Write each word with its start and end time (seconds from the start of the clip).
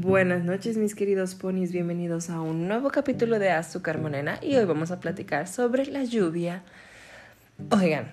Buenas 0.00 0.44
noches 0.44 0.76
mis 0.76 0.94
queridos 0.94 1.34
ponis, 1.34 1.72
bienvenidos 1.72 2.28
a 2.28 2.42
un 2.42 2.68
nuevo 2.68 2.90
capítulo 2.90 3.38
de 3.38 3.48
Azúcar 3.48 3.98
Morena 3.98 4.38
y 4.42 4.54
hoy 4.56 4.66
vamos 4.66 4.90
a 4.90 5.00
platicar 5.00 5.48
sobre 5.48 5.86
la 5.86 6.04
lluvia. 6.04 6.62
Oigan, 7.70 8.12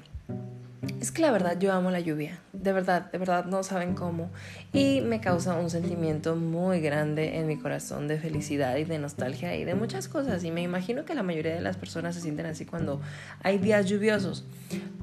es 1.02 1.12
que 1.12 1.22
la 1.22 1.32
verdad 1.32 1.60
yo 1.60 1.74
amo 1.74 1.92
la 1.92 2.00
lluvia, 2.00 2.40
de 2.54 2.72
verdad, 2.72 3.12
de 3.12 3.18
verdad 3.18 3.46
no 3.48 3.64
saben 3.64 3.96
cómo. 3.96 4.30
Y 4.72 5.02
me 5.02 5.20
causa 5.20 5.56
un 5.56 5.70
sentimiento 5.70 6.38
muy 6.38 6.80
grande 6.80 7.38
en 7.38 7.48
mi 7.48 7.58
corazón 7.58 8.08
de 8.08 8.18
felicidad 8.18 8.78
y 8.78 8.86
de 8.86 8.98
nostalgia 8.98 9.54
y 9.58 9.66
de 9.66 9.76
muchas 9.76 10.08
cosas. 10.08 10.46
Y 10.46 10.52
me 10.52 10.62
imagino 10.62 11.04
que 11.04 11.16
la 11.16 11.24
mayoría 11.24 11.54
de 11.54 11.62
las 11.62 11.76
personas 11.76 12.16
se 12.16 12.22
sienten 12.22 12.46
así 12.46 12.66
cuando 12.66 13.02
hay 13.42 13.58
días 13.58 13.88
lluviosos. 13.88 14.46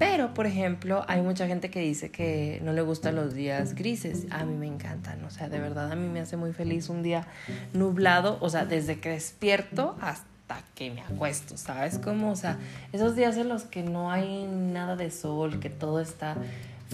Pero, 0.01 0.33
por 0.33 0.47
ejemplo, 0.47 1.05
hay 1.09 1.21
mucha 1.21 1.47
gente 1.47 1.71
que 1.71 1.81
dice 1.81 2.11
que 2.11 2.59
no 2.65 2.73
le 2.73 2.81
gustan 2.81 3.17
los 3.17 3.35
días 3.35 3.75
grises. 3.75 4.27
A 4.31 4.47
mí 4.47 4.57
me 4.57 4.67
encantan, 4.67 5.23
o 5.27 5.31
sea, 5.31 5.51
de 5.51 5.61
verdad 5.61 5.93
a 5.93 5.95
mí 5.95 6.09
me 6.09 6.21
hace 6.21 6.39
muy 6.39 6.55
feliz 6.55 6.89
un 6.89 7.03
día 7.03 7.27
nublado, 7.75 8.39
o 8.41 8.49
sea, 8.49 8.65
desde 8.65 8.99
que 8.99 9.11
despierto 9.11 9.99
hasta 10.01 10.63
que 10.75 10.91
me 10.91 11.03
acuesto, 11.03 11.59
¿sabes? 11.59 11.99
Como, 11.99 12.31
o 12.31 12.37
sea, 12.37 12.57
esos 12.95 13.15
días 13.15 13.37
en 13.37 13.51
los 13.51 13.65
que 13.65 13.83
no 13.83 14.11
hay 14.11 14.47
nada 14.47 14.97
de 14.97 15.11
sol, 15.11 15.61
que 15.61 15.69
todo 15.69 16.01
está 16.01 16.35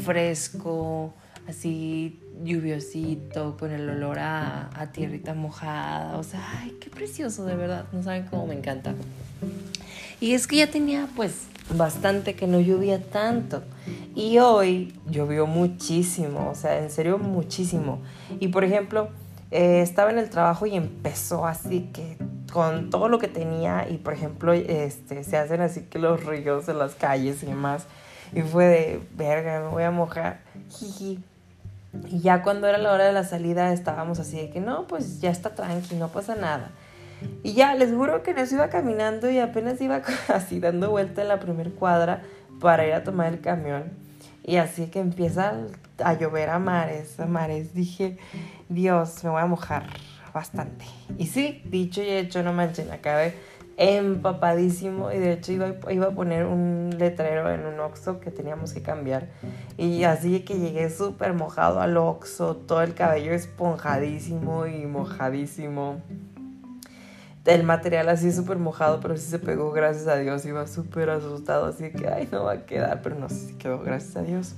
fresco, 0.05 1.15
así 1.49 2.19
lluviosito, 2.43 3.57
con 3.57 3.71
el 3.71 3.89
olor 3.89 4.19
a, 4.19 4.69
a 4.75 4.91
tierrita 4.91 5.33
mojada, 5.33 6.19
o 6.19 6.25
sea, 6.25 6.41
ay, 6.59 6.77
qué 6.81 6.91
precioso, 6.91 7.45
de 7.45 7.55
verdad, 7.55 7.87
no 7.93 8.03
saben 8.03 8.27
cómo 8.27 8.49
me 8.49 8.55
encanta. 8.57 8.97
Y 10.21 10.33
es 10.33 10.49
que 10.49 10.57
ya 10.57 10.69
tenía 10.69 11.09
pues 11.15 11.47
bastante 11.71 12.35
que 12.35 12.47
no 12.47 12.61
llovía 12.61 13.03
tanto. 13.03 13.63
Y 14.15 14.39
hoy 14.39 14.95
llovió 15.09 15.47
muchísimo, 15.47 16.51
o 16.51 16.55
sea, 16.55 16.79
en 16.79 16.91
serio 16.91 17.19
muchísimo. 17.19 18.01
Y 18.41 18.49
por 18.49 18.65
ejemplo, 18.65 19.09
eh, 19.51 19.81
estaba 19.83 20.11
en 20.11 20.19
el 20.19 20.31
trabajo 20.31 20.67
y 20.67 20.75
empezó 20.75 21.47
así 21.47 21.91
que 21.93 22.17
con 22.53 22.91
todo 22.91 23.09
lo 23.09 23.19
que 23.19 23.29
tenía 23.29 23.87
y 23.89 23.99
por 23.99 24.15
ejemplo 24.15 24.53
este, 24.53 25.23
se 25.25 25.37
hacen 25.37 25.61
así 25.61 25.83
que 25.83 25.99
los 25.99 26.25
ríos 26.25 26.69
en 26.69 26.79
las 26.79 26.95
calles 26.95 27.43
y 27.43 27.47
demás. 27.47 27.87
Y 28.35 28.43
fue 28.43 28.65
de, 28.65 29.01
verga, 29.17 29.61
me 29.61 29.69
voy 29.69 29.85
a 29.85 29.91
mojar. 29.91 30.41
Y 30.83 31.21
ya 32.21 32.43
cuando 32.43 32.67
era 32.67 32.79
la 32.79 32.93
hora 32.93 33.05
de 33.05 33.13
la 33.13 33.25
salida 33.25 33.73
estábamos 33.73 34.19
así 34.19 34.37
de 34.37 34.51
que 34.51 34.61
no, 34.61 34.87
pues 34.87 35.21
ya 35.21 35.31
está 35.31 35.55
tranqui, 35.55 35.95
no 35.95 36.09
pasa 36.09 36.35
nada. 36.35 36.71
Y 37.43 37.55
ya, 37.55 37.75
les 37.75 37.93
juro 37.93 38.23
que 38.23 38.35
nos 38.35 38.51
iba 38.53 38.69
caminando 38.69 39.31
y 39.31 39.39
apenas 39.39 39.81
iba 39.81 40.03
así 40.29 40.61
dando 40.61 40.91
vuelta 40.91 41.23
en 41.23 41.29
la 41.29 41.41
primer 41.41 41.73
cuadra 41.73 42.23
para 42.61 42.87
ir 42.87 42.93
a 42.93 43.05
tomar 43.05 43.33
el 43.33 43.41
camión. 43.41 43.85
Y 44.43 44.57
así 44.57 44.87
que 44.87 45.01
empieza 45.01 45.55
a 46.03 46.15
llover 46.15 46.51
a 46.51 46.59
mares, 46.59 47.19
a 47.19 47.27
mares. 47.27 47.75
Dije, 47.75 48.19
Dios, 48.69 49.25
me 49.25 49.31
voy 49.31 49.43
a 49.43 49.47
mojar 49.47 49.87
bastante. 50.33 50.85
Y 51.19 51.27
sí, 51.27 51.63
dicho 51.65 52.03
y 52.03 52.11
hecho, 52.11 52.43
no 52.43 52.53
manchen, 52.53 52.91
acabé 52.91 53.35
empapadísimo 53.77 55.13
y 55.13 55.19
de 55.19 55.33
hecho 55.33 55.53
iba, 55.53 55.75
iba 55.91 56.07
a 56.07 56.11
poner 56.11 56.47
un 56.47 56.95
letrero 56.99 57.51
en 57.51 57.67
un 57.67 57.79
oxo 57.81 58.21
que 58.21 58.31
teníamos 58.31 58.73
que 58.73 58.81
cambiar 58.81 59.29
y 59.77 60.05
así 60.05 60.41
que 60.41 60.59
llegué 60.59 60.89
súper 60.89 61.35
mojado 61.35 61.81
al 61.81 61.97
oxo, 61.99 62.57
todo 62.57 62.83
el 62.83 62.95
cabello 62.95 63.33
esponjadísimo 63.33 64.67
y 64.67 64.87
mojadísimo 64.87 66.01
el 67.47 67.63
material 67.63 68.09
así 68.09 68.33
súper 68.33 68.59
mojado, 68.59 69.01
pero 69.01 69.17
sí 69.17 69.29
se 69.29 69.39
pegó, 69.39 69.73
gracias 69.73 70.07
a 70.09 70.17
Dios. 70.17 70.45
Iba 70.45 70.67
súper 70.67 71.11
asustado, 71.11 71.67
así 71.67 71.91
que, 71.91 72.09
ay, 72.09 72.29
no 72.31 72.45
va 72.45 72.53
a 72.53 72.67
quedar, 72.67 73.03
pero 73.03 73.17
no 73.17 73.29
sé 73.29 73.49
si 73.49 73.55
quedó, 73.55 73.81
gracias 73.81 74.17
a 74.17 74.23
Dios. 74.23 74.55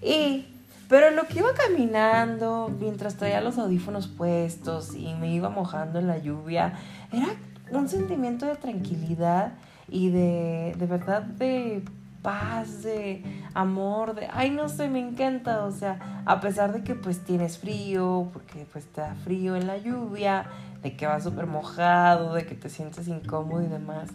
Y 0.00 0.46
pero 0.88 1.10
lo 1.10 1.26
que 1.26 1.40
iba 1.40 1.52
caminando, 1.52 2.74
mientras 2.80 3.16
traía 3.16 3.42
los 3.42 3.58
audífonos 3.58 4.08
puestos 4.08 4.94
y 4.94 5.14
me 5.14 5.30
iba 5.30 5.50
mojando 5.50 5.98
en 5.98 6.06
la 6.06 6.16
lluvia, 6.16 6.72
era 7.12 7.28
un 7.70 7.88
sentimiento 7.88 8.46
de 8.46 8.56
tranquilidad 8.56 9.52
y 9.90 10.08
de, 10.08 10.74
de 10.78 10.86
verdad 10.86 11.22
de 11.22 11.82
paz, 12.22 12.82
de 12.82 13.22
amor, 13.52 14.14
de, 14.14 14.28
ay, 14.32 14.50
no 14.50 14.70
sé, 14.70 14.88
me 14.88 14.98
encanta, 14.98 15.64
o 15.64 15.70
sea, 15.70 16.22
a 16.24 16.40
pesar 16.40 16.72
de 16.72 16.82
que 16.82 16.94
pues 16.94 17.22
tienes 17.22 17.58
frío, 17.58 18.28
porque 18.32 18.66
pues 18.72 18.86
te 18.86 19.02
da 19.02 19.14
frío 19.24 19.56
en 19.56 19.66
la 19.66 19.76
lluvia, 19.76 20.46
de 20.82 20.96
que 20.96 21.06
vas 21.06 21.24
súper 21.24 21.46
mojado, 21.46 22.34
de 22.34 22.46
que 22.46 22.54
te 22.54 22.68
sientes 22.68 23.08
incómodo 23.08 23.62
y 23.62 23.66
demás, 23.66 24.08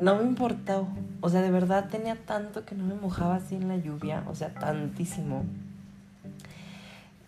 no 0.00 0.16
me 0.16 0.22
importó, 0.22 0.88
o 1.20 1.28
sea, 1.28 1.42
de 1.42 1.50
verdad 1.50 1.88
tenía 1.90 2.16
tanto 2.16 2.64
que 2.64 2.74
no 2.74 2.84
me 2.84 2.94
mojaba 2.94 3.36
así 3.36 3.56
en 3.56 3.68
la 3.68 3.76
lluvia, 3.76 4.24
o 4.28 4.34
sea, 4.34 4.54
tantísimo 4.54 5.44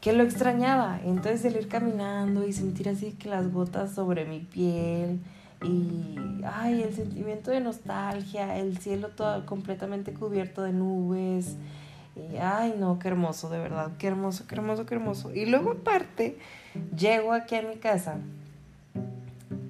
que 0.02 0.12
lo 0.12 0.24
extrañaba. 0.24 1.00
Entonces 1.04 1.44
el 1.46 1.56
ir 1.56 1.68
caminando 1.68 2.46
y 2.46 2.52
sentir 2.52 2.88
así 2.88 3.12
que 3.12 3.28
las 3.28 3.50
gotas 3.50 3.92
sobre 3.92 4.26
mi 4.26 4.40
piel 4.40 5.20
y 5.62 6.16
ay, 6.44 6.82
el 6.82 6.92
sentimiento 6.92 7.52
de 7.52 7.60
nostalgia, 7.60 8.58
el 8.58 8.78
cielo 8.78 9.08
todo 9.08 9.46
completamente 9.46 10.12
cubierto 10.12 10.62
de 10.62 10.72
nubes. 10.72 11.56
Y 12.16 12.36
ay, 12.36 12.74
no, 12.78 12.98
qué 12.98 13.08
hermoso, 13.08 13.48
de 13.48 13.58
verdad, 13.58 13.92
qué 13.98 14.08
hermoso, 14.08 14.44
qué 14.46 14.56
hermoso, 14.56 14.84
qué 14.84 14.94
hermoso. 14.96 15.32
Y 15.32 15.46
luego 15.46 15.70
aparte, 15.70 16.36
llego 16.96 17.32
aquí 17.32 17.54
a 17.54 17.62
mi 17.62 17.76
casa 17.76 18.16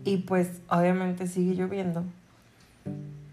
y 0.05 0.19
pues 0.19 0.61
obviamente 0.69 1.27
sigue 1.27 1.55
lloviendo. 1.55 2.05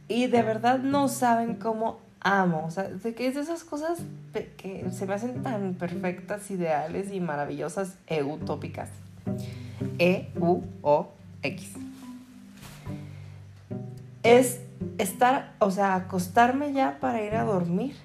Y 0.07 0.27
de 0.27 0.41
verdad 0.41 0.79
no 0.79 1.07
saben 1.07 1.55
cómo 1.55 1.99
amo, 2.21 2.65
o 2.65 2.71
sea, 2.71 2.85
de 2.85 3.13
que 3.13 3.27
es 3.27 3.35
de 3.35 3.41
esas 3.41 3.63
cosas 3.63 3.99
que 4.33 4.85
se 4.91 5.05
me 5.05 5.13
hacen 5.13 5.41
tan 5.41 5.75
perfectas, 5.75 6.49
ideales 6.51 7.13
y 7.13 7.19
maravillosas 7.19 7.97
e 8.07 8.23
utópicas. 8.23 8.89
E-U-O-X. 9.99 11.73
Es 14.23 14.61
estar, 14.97 15.53
o 15.59 15.71
sea, 15.71 15.95
acostarme 15.95 16.73
ya 16.73 16.99
para 16.99 17.23
ir 17.23 17.35
a 17.35 17.43
dormir 17.43 17.95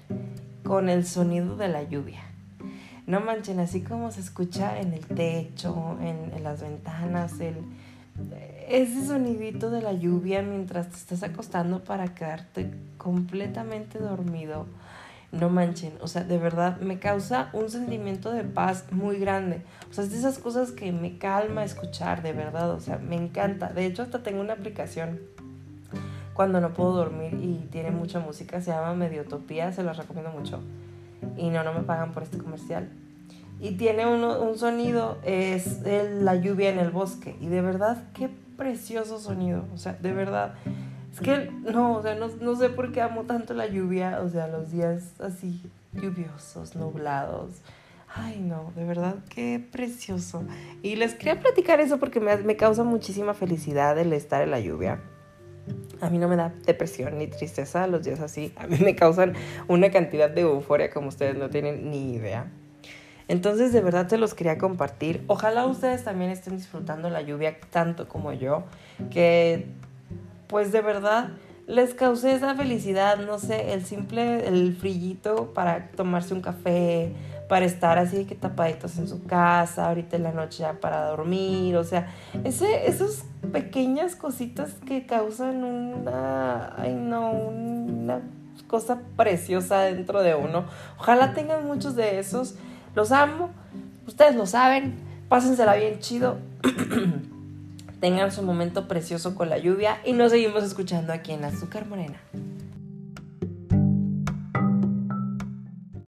con 0.63 0.89
el 0.89 1.05
sonido 1.05 1.57
de 1.57 1.67
la 1.67 1.83
lluvia. 1.83 2.21
No 3.05 3.19
manchen, 3.19 3.59
así 3.59 3.81
como 3.81 4.11
se 4.11 4.21
escucha 4.21 4.79
en 4.79 4.93
el 4.93 5.05
techo, 5.05 5.97
en, 6.01 6.33
en 6.33 6.43
las 6.43 6.61
ventanas, 6.61 7.39
el, 7.39 7.57
ese 8.67 9.05
sonidito 9.05 9.69
de 9.69 9.81
la 9.81 9.93
lluvia 9.93 10.41
mientras 10.41 10.89
te 10.89 10.95
estás 10.95 11.23
acostando 11.23 11.83
para 11.83 12.13
quedarte 12.15 12.71
completamente 12.97 13.99
dormido. 13.99 14.65
No 15.31 15.49
manchen, 15.49 15.93
o 16.01 16.07
sea, 16.07 16.23
de 16.23 16.37
verdad 16.37 16.79
me 16.79 16.97
causa 16.97 17.49
un 17.53 17.69
sentimiento 17.69 18.31
de 18.31 18.43
paz 18.43 18.85
muy 18.91 19.17
grande. 19.17 19.61
O 19.89 19.93
sea, 19.93 20.03
es 20.03 20.11
de 20.11 20.17
esas 20.17 20.39
cosas 20.39 20.71
que 20.71 20.91
me 20.91 21.17
calma 21.17 21.63
escuchar, 21.63 22.21
de 22.21 22.31
verdad, 22.31 22.71
o 22.71 22.79
sea, 22.79 22.97
me 22.97 23.15
encanta. 23.15 23.69
De 23.69 23.85
hecho, 23.85 24.01
hasta 24.01 24.23
tengo 24.23 24.41
una 24.41 24.53
aplicación 24.53 25.19
cuando 26.33 26.61
no 26.61 26.73
puedo 26.73 26.93
dormir 26.93 27.33
y 27.33 27.67
tiene 27.71 27.91
mucha 27.91 28.19
música, 28.19 28.61
se 28.61 28.71
llama 28.71 28.93
Mediotopía, 28.93 29.71
se 29.71 29.83
las 29.83 29.97
recomiendo 29.97 30.31
mucho. 30.31 30.61
Y 31.37 31.49
no, 31.49 31.63
no 31.63 31.73
me 31.73 31.81
pagan 31.81 32.13
por 32.13 32.23
este 32.23 32.37
comercial 32.37 32.89
y 33.59 33.71
tiene 33.71 34.05
un 34.05 34.57
sonido, 34.57 35.17
es 35.23 35.81
la 35.83 36.35
lluvia 36.35 36.69
en 36.69 36.79
el 36.79 36.91
bosque. 36.91 37.35
Y 37.39 37.47
de 37.47 37.61
verdad, 37.61 38.03
qué 38.13 38.29
precioso 38.57 39.19
sonido. 39.19 39.65
O 39.73 39.77
sea, 39.77 39.93
de 39.93 40.11
verdad. 40.11 40.55
Es 41.13 41.21
que 41.21 41.49
no, 41.49 41.97
o 41.97 42.01
sea, 42.01 42.15
no, 42.15 42.27
no 42.27 42.55
sé 42.55 42.69
por 42.69 42.91
qué 42.91 43.01
amo 43.01 43.23
tanto 43.23 43.53
la 43.53 43.67
lluvia. 43.67 44.19
O 44.21 44.29
sea, 44.29 44.47
los 44.47 44.71
días 44.71 45.13
así 45.19 45.61
lluviosos, 45.93 46.75
nublados. 46.75 47.61
Ay, 48.13 48.39
no, 48.39 48.71
de 48.75 48.85
verdad, 48.85 49.15
qué 49.29 49.65
precioso. 49.71 50.43
Y 50.81 50.95
les 50.95 51.15
quería 51.15 51.39
platicar 51.39 51.79
eso 51.79 51.97
porque 51.97 52.19
me, 52.19 52.35
me 52.37 52.55
causa 52.55 52.83
muchísima 52.83 53.33
felicidad 53.33 53.97
el 53.97 54.13
estar 54.13 54.41
en 54.41 54.51
la 54.51 54.59
lluvia. 54.59 55.01
A 56.01 56.09
mí 56.09 56.17
no 56.17 56.27
me 56.27 56.35
da 56.35 56.53
depresión 56.65 57.17
ni 57.17 57.27
tristeza 57.27 57.87
los 57.87 58.03
días 58.03 58.19
así. 58.19 58.53
A 58.57 58.67
mí 58.67 58.77
me 58.79 58.95
causan 58.95 59.33
una 59.67 59.91
cantidad 59.91 60.29
de 60.29 60.41
euforia 60.41 60.89
como 60.91 61.07
ustedes 61.07 61.37
no 61.37 61.49
tienen 61.49 61.89
ni 61.89 62.13
idea. 62.13 62.51
Entonces 63.27 63.73
de 63.73 63.81
verdad 63.81 64.07
te 64.07 64.17
los 64.17 64.33
quería 64.33 64.57
compartir. 64.57 65.23
Ojalá 65.27 65.65
ustedes 65.65 66.03
también 66.03 66.31
estén 66.31 66.57
disfrutando 66.57 67.09
la 67.09 67.21
lluvia 67.21 67.57
tanto 67.71 68.07
como 68.07 68.33
yo, 68.33 68.63
que 69.09 69.67
pues 70.47 70.71
de 70.71 70.81
verdad 70.81 71.29
les 71.67 71.95
causé 71.95 72.33
esa 72.33 72.53
felicidad, 72.53 73.17
no 73.17 73.39
sé, 73.39 73.73
el 73.73 73.83
simple, 73.85 74.47
el 74.47 74.75
frillito 74.75 75.53
para 75.53 75.87
tomarse 75.89 76.33
un 76.33 76.41
café, 76.41 77.11
para 77.49 77.65
estar 77.65 77.97
así 77.97 78.25
que 78.25 78.35
tapaditos 78.35 78.97
en 78.97 79.07
su 79.07 79.23
casa, 79.23 79.87
ahorita 79.87 80.15
en 80.15 80.23
la 80.23 80.31
noche 80.31 80.59
ya 80.59 80.73
para 80.73 81.07
dormir, 81.07 81.75
o 81.77 81.83
sea, 81.83 82.13
ese, 82.43 82.87
esas 82.87 83.25
pequeñas 83.51 84.15
cositas 84.15 84.73
que 84.85 85.05
causan 85.05 85.63
una, 85.63 86.75
ay 86.77 86.93
no, 86.93 87.31
una 87.31 88.21
cosa 88.67 88.99
preciosa 89.15 89.81
dentro 89.81 90.21
de 90.21 90.35
uno. 90.35 90.65
Ojalá 90.99 91.33
tengan 91.33 91.65
muchos 91.65 91.95
de 91.95 92.19
esos 92.19 92.55
los 92.95 93.11
amo, 93.11 93.49
ustedes 94.07 94.35
lo 94.35 94.45
saben, 94.45 94.95
pásensela 95.29 95.75
bien 95.75 95.99
chido. 95.99 96.37
Tengan 97.99 98.31
su 98.31 98.41
momento 98.41 98.87
precioso 98.87 99.35
con 99.35 99.49
la 99.49 99.57
lluvia 99.57 99.99
y 100.05 100.13
nos 100.13 100.31
seguimos 100.31 100.63
escuchando 100.63 101.13
aquí 101.13 101.31
en 101.31 101.45
Azúcar 101.45 101.85
Morena. 101.85 102.19